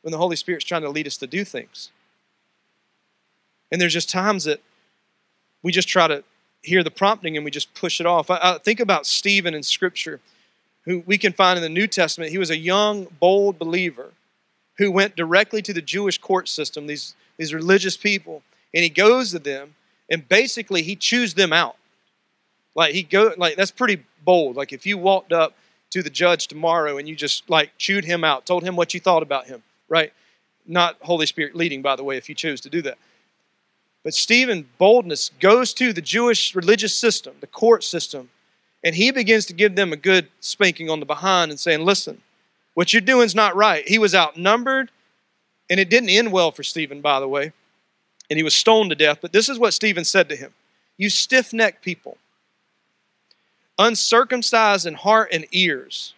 [0.02, 1.92] when the Holy Spirit's trying to lead us to do things.
[3.70, 4.60] And there's just times that
[5.62, 6.24] we just try to
[6.60, 8.30] hear the prompting and we just push it off.
[8.30, 10.20] I, I think about Stephen in Scripture,
[10.82, 12.32] who we can find in the New Testament.
[12.32, 14.10] He was a young, bold believer
[14.78, 18.42] who went directly to the Jewish court system, these, these religious people,
[18.74, 19.76] and he goes to them
[20.10, 21.76] and basically he chews them out.
[22.78, 24.54] Like he go like that's pretty bold.
[24.54, 25.54] Like if you walked up
[25.90, 29.00] to the judge tomorrow and you just like chewed him out, told him what you
[29.00, 30.12] thought about him, right?
[30.64, 32.96] Not Holy Spirit leading, by the way, if you choose to do that.
[34.04, 38.30] But Stephen boldness goes to the Jewish religious system, the court system,
[38.84, 42.22] and he begins to give them a good spanking on the behind and saying, Listen,
[42.74, 43.88] what you're doing is not right.
[43.88, 44.92] He was outnumbered,
[45.68, 47.50] and it didn't end well for Stephen, by the way,
[48.30, 49.18] and he was stoned to death.
[49.20, 50.52] But this is what Stephen said to him
[50.96, 52.18] You stiff necked people
[53.78, 56.14] uncircumcised in heart and ears,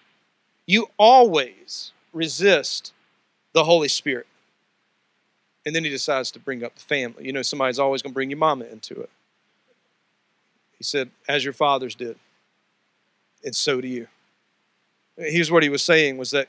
[0.66, 2.92] you always resist
[3.52, 4.26] the Holy Spirit.
[5.66, 7.26] And then he decides to bring up the family.
[7.26, 9.10] You know, somebody's always going to bring your mama into it.
[10.78, 12.18] He said, as your fathers did,
[13.44, 14.06] and so do you.
[15.16, 16.48] Here's what he was saying was that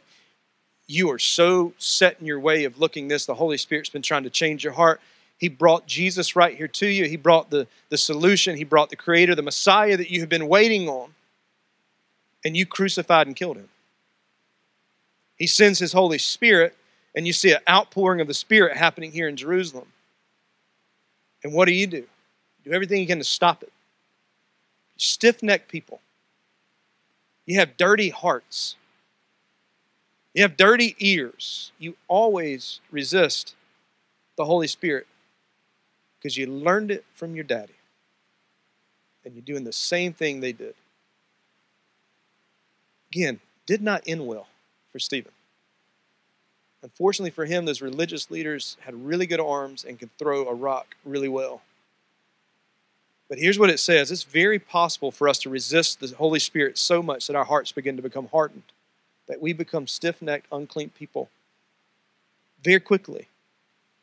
[0.87, 3.25] you are so set in your way of looking this.
[3.25, 5.01] The Holy Spirit's been trying to change your heart.
[5.41, 7.05] He brought Jesus right here to you.
[7.05, 8.55] He brought the, the solution.
[8.55, 11.15] He brought the Creator, the Messiah that you have been waiting on.
[12.45, 13.69] And you crucified and killed him.
[15.37, 16.77] He sends His Holy Spirit,
[17.15, 19.87] and you see an outpouring of the Spirit happening here in Jerusalem.
[21.43, 22.05] And what do you do?
[22.63, 23.73] do everything you can to stop it.
[24.97, 25.99] Stiff necked people.
[27.47, 28.75] You have dirty hearts.
[30.35, 31.71] You have dirty ears.
[31.79, 33.55] You always resist
[34.37, 35.07] the Holy Spirit
[36.21, 37.73] because you learned it from your daddy.
[39.25, 40.75] And you're doing the same thing they did.
[43.11, 44.47] Again, did not end well
[44.91, 45.31] for Stephen.
[46.83, 50.95] Unfortunately for him, those religious leaders had really good arms and could throw a rock
[51.05, 51.61] really well.
[53.29, 56.77] But here's what it says it's very possible for us to resist the Holy Spirit
[56.77, 58.63] so much that our hearts begin to become hardened,
[59.27, 61.29] that we become stiff necked, unclean people
[62.63, 63.27] very quickly,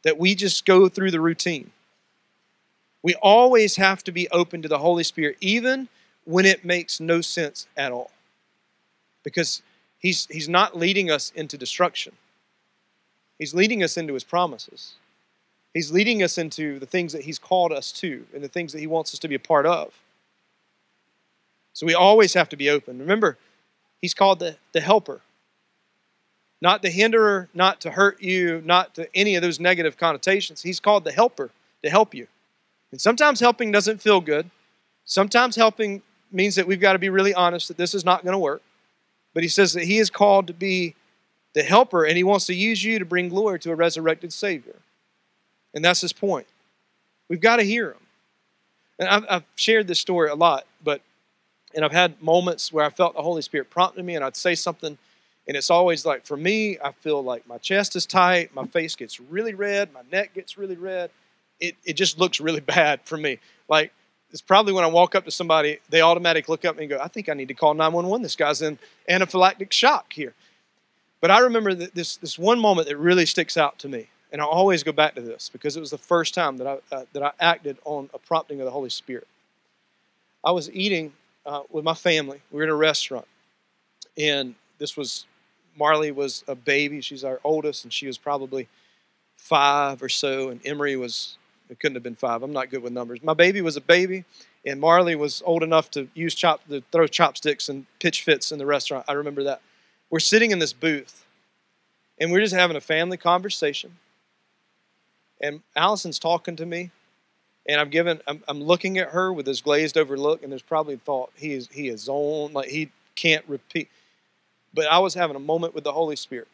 [0.03, 1.73] that we just go through the routine.
[3.03, 5.89] We always have to be open to the Holy Spirit, even
[6.25, 8.11] when it makes no sense at all.
[9.23, 9.63] Because
[9.99, 12.15] he's, he's not leading us into destruction,
[13.39, 14.95] He's leading us into His promises.
[15.73, 18.81] He's leading us into the things that He's called us to and the things that
[18.81, 19.95] He wants us to be a part of.
[21.73, 22.99] So we always have to be open.
[22.99, 23.39] Remember,
[24.03, 25.21] He's called the, the helper,
[26.61, 30.63] not the hinderer, not to hurt you, not to any of those negative connotations.
[30.63, 31.51] He's called the helper
[31.85, 32.27] to help you.
[32.91, 34.51] And sometimes helping doesn't feel good.
[35.05, 38.33] Sometimes helping means that we've got to be really honest that this is not going
[38.33, 38.63] to work.
[39.35, 40.95] But he says that he is called to be
[41.55, 44.77] the helper and he wants to use you to bring glory to a resurrected Savior.
[45.75, 46.47] And that's his point.
[47.29, 48.01] We've got to hear him.
[48.99, 51.03] And I've, I've shared this story a lot, but
[51.75, 54.55] and I've had moments where I felt the Holy Spirit prompting me, and I'd say
[54.55, 54.97] something,
[55.47, 58.97] and it's always like for me, I feel like my chest is tight, my face
[58.97, 61.11] gets really red, my neck gets really red,
[61.61, 63.39] it, it just looks really bad for me.
[63.69, 63.93] Like,
[64.31, 67.09] it's probably when I walk up to somebody, they automatically look up and go, I
[67.09, 68.23] think I need to call 911.
[68.23, 70.35] This guy's in anaphylactic shock here.
[71.21, 74.09] But I remember this, this one moment that really sticks out to me.
[74.31, 76.95] And I always go back to this because it was the first time that I,
[76.95, 79.27] uh, that I acted on a prompting of the Holy Spirit.
[80.45, 81.15] I was eating
[81.47, 82.43] uh, with my family.
[82.51, 83.27] We were in a restaurant.
[84.19, 85.25] And this was,
[85.79, 87.01] Marley was a baby.
[87.01, 88.69] She's our oldest, and she was probably
[89.37, 90.51] five or so.
[90.51, 91.39] And Emery was
[91.71, 92.43] it couldn't have been five.
[92.43, 93.23] I'm not good with numbers.
[93.23, 94.25] My baby was a baby,
[94.65, 98.59] and Marley was old enough to use chop to throw chopsticks and pitch fits in
[98.59, 99.05] the restaurant.
[99.09, 99.61] I remember that.
[100.11, 101.25] We're sitting in this booth,
[102.19, 103.99] and we're just having a family conversation.
[105.41, 106.91] And Allison's talking to me,
[107.69, 110.63] And I'm giving, I'm, I'm looking at her with this glazed over look, and there's
[110.63, 113.89] probably thought he is he is on like he can't repeat.
[114.73, 116.49] But I was having a moment with the Holy Spirit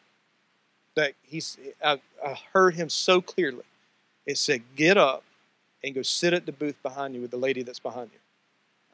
[0.95, 3.63] that he's I, I heard him so clearly.
[4.25, 5.23] It said, "Get up
[5.83, 8.19] and go sit at the booth behind you with the lady that's behind you."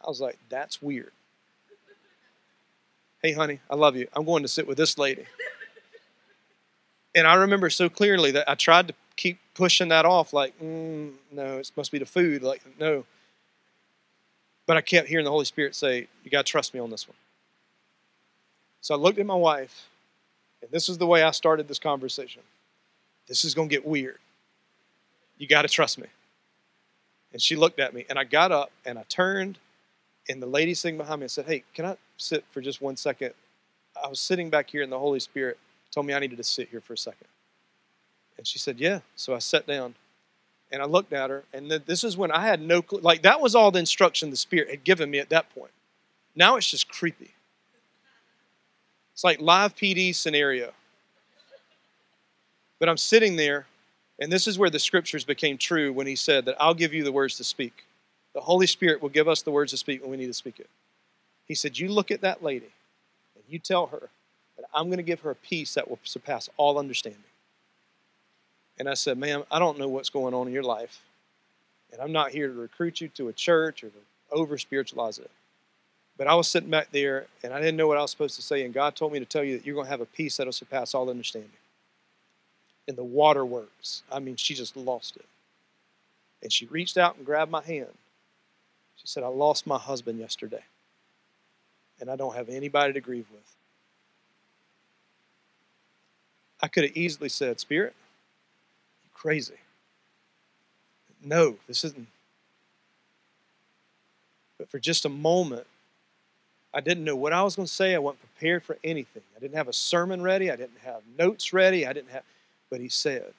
[0.04, 1.12] I was like, "That's weird."
[3.22, 4.08] Hey, honey, I love you.
[4.14, 5.26] I'm going to sit with this lady.
[7.14, 11.12] And I remember so clearly that I tried to keep pushing that off, like, mm,
[11.32, 12.42] no, it must be the food.
[12.42, 13.06] Like, no.
[14.66, 17.08] But I kept hearing the Holy Spirit say, You got to trust me on this
[17.08, 17.18] one.
[18.80, 19.88] So I looked at my wife,
[20.62, 22.42] and this is the way I started this conversation.
[23.28, 24.18] This is going to get weird.
[25.42, 26.06] You got to trust me.
[27.34, 29.58] And she looked at me, and I got up and I turned,
[30.30, 33.34] and the lady sitting behind me said, Hey, can I sit for just one second?
[34.02, 35.58] I was sitting back here, and the Holy Spirit
[35.90, 37.26] told me I needed to sit here for a second.
[38.38, 39.00] And she said, Yeah.
[39.16, 39.96] So I sat down
[40.72, 41.44] and I looked at her.
[41.52, 43.00] And this is when I had no clue.
[43.00, 45.72] Like, that was all the instruction the Spirit had given me at that point.
[46.36, 47.32] Now it's just creepy.
[49.14, 50.72] It's like live PD scenario.
[52.78, 53.66] But I'm sitting there,
[54.22, 57.04] and this is where the scriptures became true when he said that I'll give you
[57.04, 57.86] the words to speak.
[58.34, 60.60] The Holy Spirit will give us the words to speak when we need to speak
[60.60, 60.70] it.
[61.48, 62.70] He said, You look at that lady
[63.36, 64.10] and you tell her
[64.58, 67.24] that I'm going to give her a peace that will surpass all understanding.
[68.78, 71.02] And I said, Ma'am, I don't know what's going on in your life.
[71.92, 73.98] And I'm not here to recruit you to a church or to
[74.32, 75.32] over spiritualize it.
[76.16, 78.44] But I was sitting back there and I didn't know what I was supposed to
[78.44, 78.64] say.
[78.64, 80.54] And God told me to tell you that you're going to have a peace that'll
[80.54, 81.50] surpass all understanding.
[82.92, 84.04] And the waterworks.
[84.12, 85.24] I mean, she just lost it.
[86.44, 87.88] And she reached out and grabbed my hand.
[88.98, 90.66] She said, I lost my husband yesterday.
[92.02, 93.56] And I don't have anybody to grieve with.
[96.62, 97.96] I could have easily said, Spirit,
[99.06, 99.56] you're crazy.
[101.24, 102.08] No, this isn't.
[104.58, 105.66] But for just a moment,
[106.74, 107.96] I didn't know what I was going to say.
[107.96, 109.24] I wasn't prepared for anything.
[109.34, 110.52] I didn't have a sermon ready.
[110.52, 111.88] I didn't have notes ready.
[111.88, 112.24] I didn't have,
[112.72, 113.34] but he said,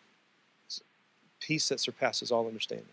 [1.40, 2.87] peace that surpasses all understanding.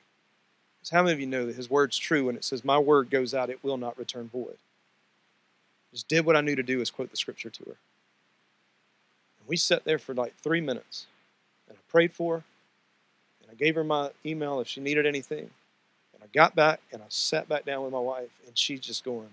[0.81, 3.11] So how many of you know that his word's true when it says, My word
[3.11, 4.57] goes out, it will not return void?
[5.91, 7.75] Just did what I knew to do is quote the scripture to her.
[9.39, 11.05] And we sat there for like three minutes,
[11.67, 12.43] and I prayed for her,
[13.41, 15.49] and I gave her my email if she needed anything.
[16.13, 19.03] And I got back, and I sat back down with my wife, and she's just
[19.03, 19.29] going.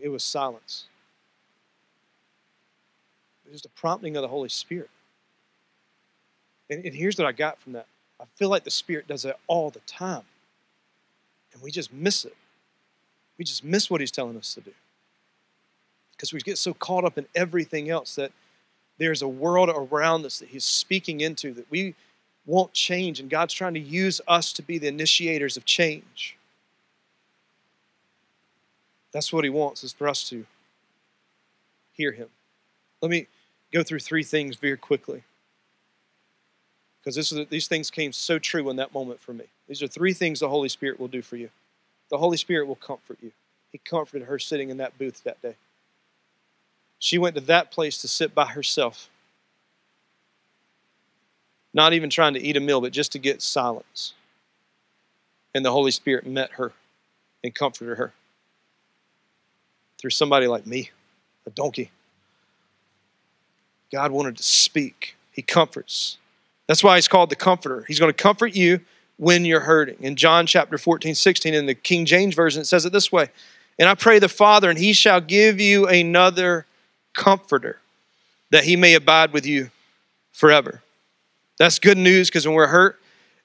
[0.00, 0.86] It was silence.
[3.44, 4.88] It was just a prompting of the Holy Spirit.
[6.70, 7.86] And, and here's what I got from that.
[8.20, 10.22] I feel like the Spirit does that all the time.
[11.52, 12.36] And we just miss it.
[13.36, 14.72] We just miss what He's telling us to do.
[16.12, 18.32] Because we get so caught up in everything else that
[18.98, 21.94] there's a world around us that He's speaking into that we
[22.46, 26.36] won't change, and God's trying to use us to be the initiators of change.
[29.12, 30.46] That's what He wants, is for us to
[31.92, 32.28] hear Him.
[33.00, 33.26] Let me
[33.72, 35.24] go through three things very quickly.
[37.02, 39.44] Because these things came so true in that moment for me.
[39.68, 41.48] These are three things the Holy Spirit will do for you.
[42.10, 43.32] The Holy Spirit will comfort you.
[43.72, 45.56] He comforted her sitting in that booth that day.
[46.98, 49.08] She went to that place to sit by herself.
[51.72, 54.12] Not even trying to eat a meal, but just to get silence.
[55.54, 56.72] And the Holy Spirit met her
[57.42, 58.12] and comforted her
[59.98, 60.90] through somebody like me,
[61.46, 61.90] a donkey.
[63.90, 65.16] God wanted to speak.
[65.32, 66.18] He comforts.
[66.70, 67.84] That's why he's called the comforter.
[67.88, 68.78] He's going to comfort you
[69.16, 69.96] when you're hurting.
[69.98, 73.30] In John chapter 14, 16, in the King James Version, it says it this way
[73.76, 76.66] And I pray the Father, and he shall give you another
[77.12, 77.80] comforter,
[78.50, 79.72] that he may abide with you
[80.30, 80.80] forever.
[81.58, 83.00] That's good news because when we're hurt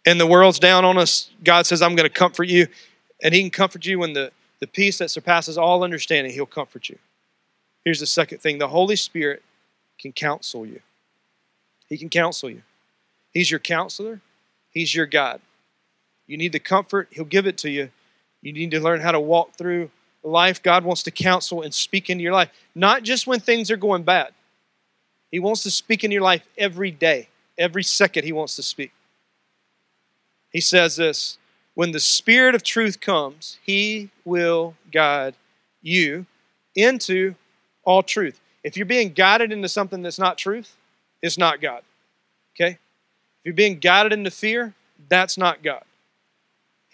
[0.06, 2.68] and the world's down on us, God says, I'm going to comfort you.
[3.24, 6.90] And he can comfort you when the, the peace that surpasses all understanding, he'll comfort
[6.90, 7.00] you.
[7.84, 9.42] Here's the second thing the Holy Spirit
[9.98, 10.82] can counsel you.
[11.90, 12.62] He can counsel you.
[13.36, 14.22] He's your counselor,
[14.72, 15.42] He's your God.
[16.26, 17.92] You need the comfort, He'll give it to you.
[18.42, 19.92] You need to learn how to walk through
[20.24, 23.78] life, God wants to counsel and speak into your life, not just when things are
[23.78, 24.32] going bad.
[25.30, 27.28] He wants to speak in your life every day,
[27.58, 28.92] every second, He wants to speak.
[30.50, 31.38] He says this
[31.74, 35.36] when the Spirit of truth comes, He will guide
[35.82, 36.26] you
[36.74, 37.36] into
[37.84, 38.40] all truth.
[38.64, 40.78] If you're being guided into something that's not truth,
[41.22, 41.84] it's not God.
[42.56, 42.80] Okay?
[43.46, 44.74] You're being guided into fear,
[45.08, 45.84] that's not God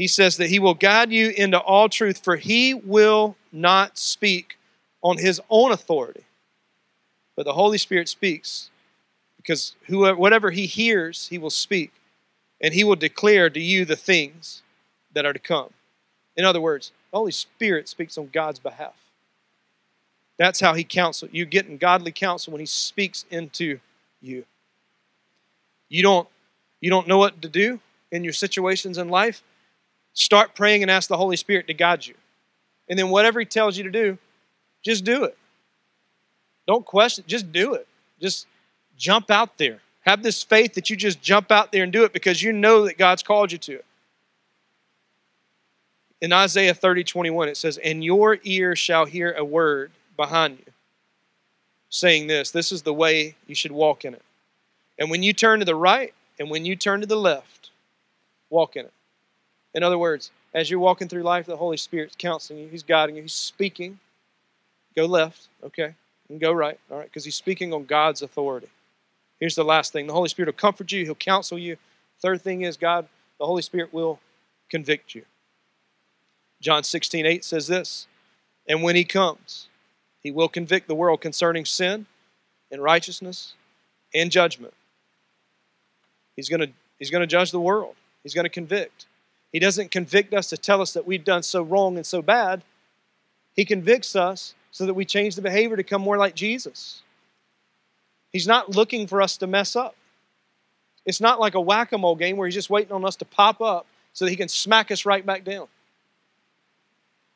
[0.02, 4.58] he says that he will guide you into all truth, for he will not speak
[5.04, 6.24] on his own authority.
[7.36, 8.72] But the Holy Spirit speaks
[9.38, 11.92] because whoever, whatever he hears, he will speak.
[12.60, 14.64] And he will declare to you the things
[15.14, 15.70] that are to come.
[16.36, 18.96] In other words, the Holy Spirit speaks on God's behalf.
[20.40, 21.30] That's how He counsels.
[21.32, 23.80] You get in godly counsel when He speaks into
[24.20, 24.46] you.
[25.90, 26.28] You don't,
[26.82, 27.80] you don't know what to do
[28.12, 29.42] in your situations in life.
[30.14, 32.16] Start praying and ask the Holy Spirit to guide you.
[32.90, 34.18] And then whatever He tells you to do,
[34.82, 35.38] just do it.
[36.68, 37.88] Don't question, just do it.
[38.20, 38.48] Just
[38.98, 39.80] jump out there.
[40.02, 42.86] Have this faith that you just jump out there and do it because you know
[42.86, 43.86] that God's called you to it.
[46.20, 50.74] In Isaiah 30, 21, it says, And your ear shall hear a word behind you,
[51.90, 54.24] saying this This is the way you should walk in it.
[55.00, 57.70] And when you turn to the right and when you turn to the left,
[58.50, 58.94] walk in it.
[59.76, 63.16] In other words, as you're walking through life, the Holy Spirit's counseling you, He's guiding
[63.16, 64.00] you, He's speaking.
[64.96, 65.94] Go left, okay,
[66.30, 68.70] and go right, all right, because He's speaking on God's authority.
[69.40, 71.78] Here's the last thing the Holy Spirit will comfort you, He'll counsel you.
[72.20, 74.20] Third thing is, God, the Holy Spirit will
[74.68, 75.26] convict you.
[76.60, 78.08] John 16, 8 says this
[78.68, 79.68] And when He comes,
[80.20, 82.08] He will convict the world concerning sin
[82.72, 83.54] and righteousness
[84.12, 84.74] and judgment.
[86.36, 86.70] He's going to
[87.00, 87.96] he's going to judge the world.
[88.24, 89.06] He's going to convict.
[89.52, 92.64] He doesn't convict us to tell us that we've done so wrong and so bad.
[93.56, 97.02] He convicts us so that we change the behavior to come more like Jesus.
[98.32, 99.96] He's not looking for us to mess up.
[101.06, 103.26] It's not like a whack a mole game where he's just waiting on us to
[103.26, 105.68] pop up so that he can smack us right back down.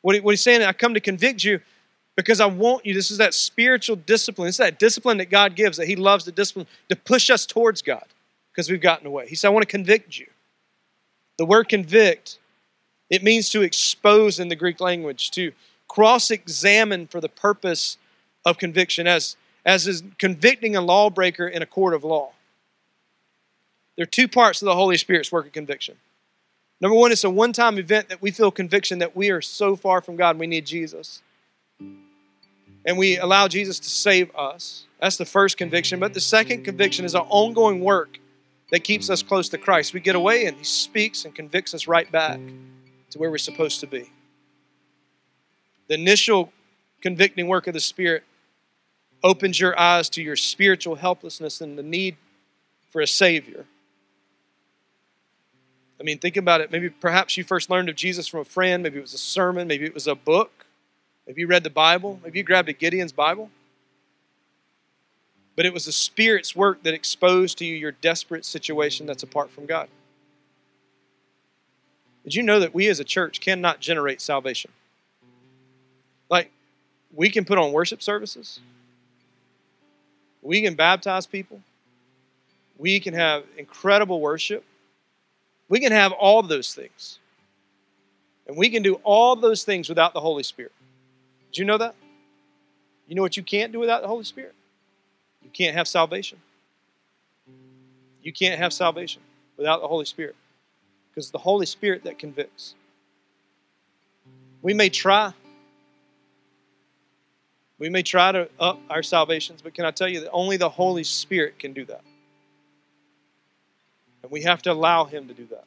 [0.00, 1.60] What, he, what he's saying, I come to convict you
[2.14, 2.94] because I want you.
[2.94, 4.48] This is that spiritual discipline.
[4.48, 7.82] It's that discipline that God gives, that he loves to discipline to push us towards
[7.82, 8.04] God
[8.56, 9.28] because we've gotten away.
[9.28, 10.26] He said, I want to convict you.
[11.36, 12.38] The word convict,
[13.10, 15.52] it means to expose in the Greek language, to
[15.88, 17.98] cross examine for the purpose
[18.46, 19.36] of conviction, as,
[19.66, 22.30] as is convicting a lawbreaker in a court of law.
[23.96, 25.96] There are two parts of the Holy Spirit's work of conviction.
[26.80, 29.76] Number one, it's a one time event that we feel conviction that we are so
[29.76, 31.20] far from God we need Jesus.
[31.78, 34.84] And we allow Jesus to save us.
[34.98, 36.00] That's the first conviction.
[36.00, 38.18] But the second conviction is an ongoing work
[38.70, 39.94] that keeps us close to Christ.
[39.94, 42.40] We get away and He speaks and convicts us right back
[43.10, 44.10] to where we're supposed to be.
[45.88, 46.52] The initial
[47.00, 48.24] convicting work of the Spirit
[49.22, 52.16] opens your eyes to your spiritual helplessness and the need
[52.90, 53.64] for a Savior.
[55.98, 56.70] I mean, think about it.
[56.70, 58.82] Maybe perhaps you first learned of Jesus from a friend.
[58.82, 59.66] Maybe it was a sermon.
[59.66, 60.66] Maybe it was a book.
[61.26, 62.20] Maybe you read the Bible.
[62.22, 63.50] Maybe you grabbed a Gideon's Bible
[65.56, 69.50] but it was the Spirit's work that exposed to you your desperate situation that's apart
[69.50, 69.88] from God.
[72.24, 74.70] Did you know that we as a church cannot generate salvation?
[76.28, 76.50] Like,
[77.14, 78.60] we can put on worship services,
[80.42, 81.60] we can baptize people,
[82.78, 84.64] we can have incredible worship,
[85.68, 87.18] we can have all those things.
[88.48, 90.70] And we can do all those things without the Holy Spirit.
[91.50, 91.96] Did you know that?
[93.08, 94.54] You know what you can't do without the Holy Spirit?
[95.46, 96.38] You can't have salvation.
[98.20, 99.22] You can't have salvation
[99.56, 100.34] without the Holy Spirit
[101.08, 102.74] because the Holy Spirit that convicts.
[104.60, 105.32] We may try.
[107.78, 110.68] We may try to up our salvations, but can I tell you that only the
[110.68, 112.02] Holy Spirit can do that?
[114.24, 115.64] And we have to allow Him to do that.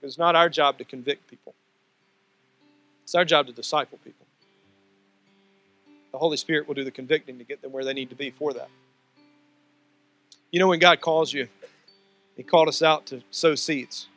[0.00, 1.54] It's not our job to convict people,
[3.04, 4.24] it's our job to disciple people.
[6.12, 8.30] The Holy Spirit will do the convicting to get them where they need to be
[8.30, 8.68] for that.
[10.50, 11.48] You know, when God calls you,
[12.36, 14.08] He called us out to sow seeds,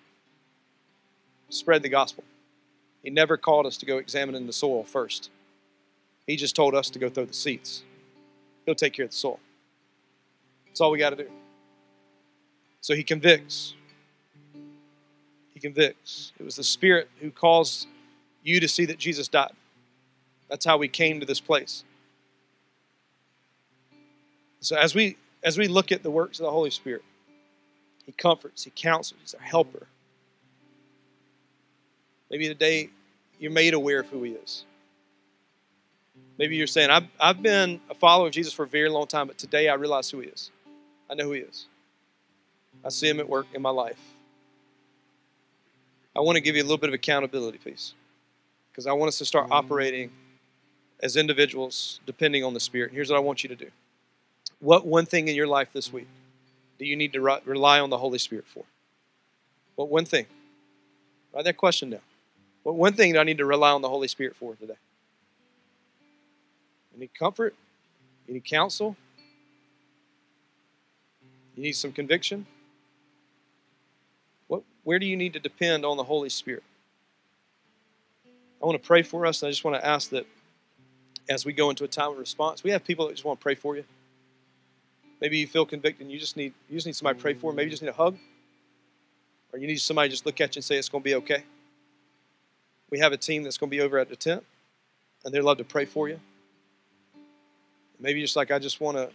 [1.50, 2.26] spread the gospel.
[3.02, 5.30] He never called us to go examine the soil first.
[6.28, 7.84] He just told us to go throw the seeds.
[8.66, 9.40] He'll take care of the soil.
[10.66, 11.30] That's all we got to do.
[12.82, 13.76] So He convicts.
[15.54, 16.34] He convicts.
[16.38, 17.88] It was the Spirit who caused
[18.44, 19.54] you to see that Jesus died.
[20.50, 21.84] That's how we came to this place.
[24.60, 27.04] So as we as we look at the works of the Holy Spirit,
[28.06, 29.88] He comforts, He counsels, He's our helper.
[32.32, 32.90] Maybe today
[33.40, 34.66] you're made aware of who He is.
[36.38, 39.28] Maybe you're saying, I've, I've been a follower of Jesus for a very long time,
[39.28, 40.50] but today I realize who He is.
[41.10, 41.68] I know who He is.
[42.84, 44.00] I see Him at work in my life.
[46.16, 47.94] I want to give you a little bit of accountability, please,
[48.72, 49.54] because I want us to start mm-hmm.
[49.54, 50.12] operating
[51.06, 52.92] as individuals depending on the Spirit.
[52.92, 53.70] Here's what I want you to do.
[54.60, 56.08] What one thing in your life this week
[56.80, 58.64] do you need to rely on the Holy Spirit for?
[59.76, 60.26] What one thing?
[61.32, 62.02] Write that question down.
[62.64, 64.74] What one thing do I need to rely on the Holy Spirit for today?
[66.98, 67.54] Need comfort?
[68.28, 68.96] Need counsel?
[71.56, 72.48] You need some conviction?
[74.48, 76.64] What, Where do you need to depend on the Holy Spirit?
[78.64, 80.26] I want to pray for us, and I just want to ask that
[81.30, 83.44] as we go into a time of response, we have people that just want to
[83.44, 83.84] pray for you.
[85.22, 87.52] Maybe you feel convicted and you just need you just need somebody to pray for.
[87.52, 88.18] Maybe you just need a hug.
[89.52, 91.16] Or you need somebody to just look at you and say it's going to be
[91.16, 91.44] okay.
[92.90, 94.44] We have a team that's going to be over at the tent,
[95.24, 96.20] and they'd love to pray for you.
[98.00, 99.10] Maybe just like I just want to,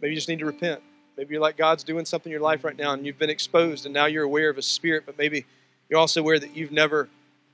[0.00, 0.80] maybe you just need to repent.
[1.16, 3.84] Maybe you're like God's doing something in your life right now, and you've been exposed,
[3.84, 5.44] and now you're aware of a Spirit, but maybe
[5.88, 7.08] you're also aware that you've never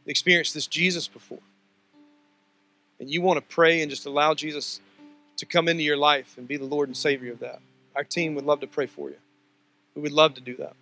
[0.06, 1.40] experienced this Jesus before.
[3.00, 4.80] And you want to pray and just allow Jesus
[5.36, 7.60] to come into your life and be the Lord and Savior of that.
[7.96, 9.16] Our team would love to pray for you.
[9.94, 10.74] We would love to do that.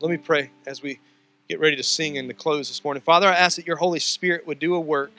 [0.00, 1.00] Let me pray as we
[1.48, 3.02] get ready to sing and to close this morning.
[3.02, 5.10] Father, I ask that your Holy Spirit would do a work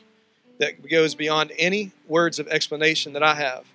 [0.59, 3.65] that goes beyond any words of explanation that I have,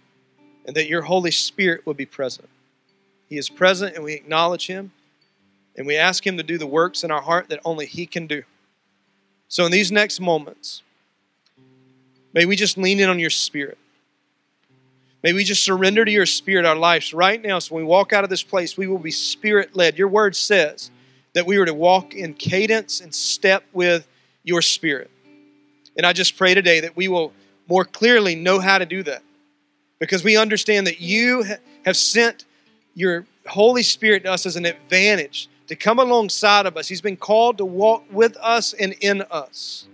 [0.66, 2.48] and that your Holy Spirit would be present.
[3.28, 4.92] He is present, and we acknowledge him,
[5.76, 8.26] and we ask him to do the works in our heart that only he can
[8.26, 8.44] do.
[9.48, 10.82] So, in these next moments,
[12.34, 13.78] may we just lean in on your Spirit.
[15.22, 17.58] May we just surrender to your Spirit our lives right now.
[17.58, 19.96] So, when we walk out of this place, we will be Spirit led.
[19.96, 20.90] Your word says
[21.32, 24.06] that we were to walk in cadence and step with
[24.42, 25.10] your Spirit.
[25.96, 27.32] And I just pray today that we will
[27.68, 29.22] more clearly know how to do that
[29.98, 31.44] because we understand that you
[31.86, 32.44] have sent
[32.94, 36.88] your Holy Spirit to us as an advantage to come alongside of us.
[36.88, 39.86] He's been called to walk with us and in us.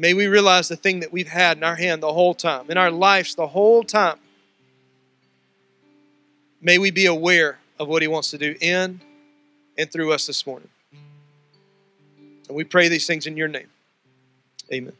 [0.00, 2.78] May we realize the thing that we've had in our hand the whole time, in
[2.78, 4.16] our lives the whole time.
[6.62, 9.02] May we be aware of what He wants to do in
[9.76, 10.70] and through us this morning.
[12.48, 13.68] And we pray these things in your name.
[14.72, 14.94] Amen.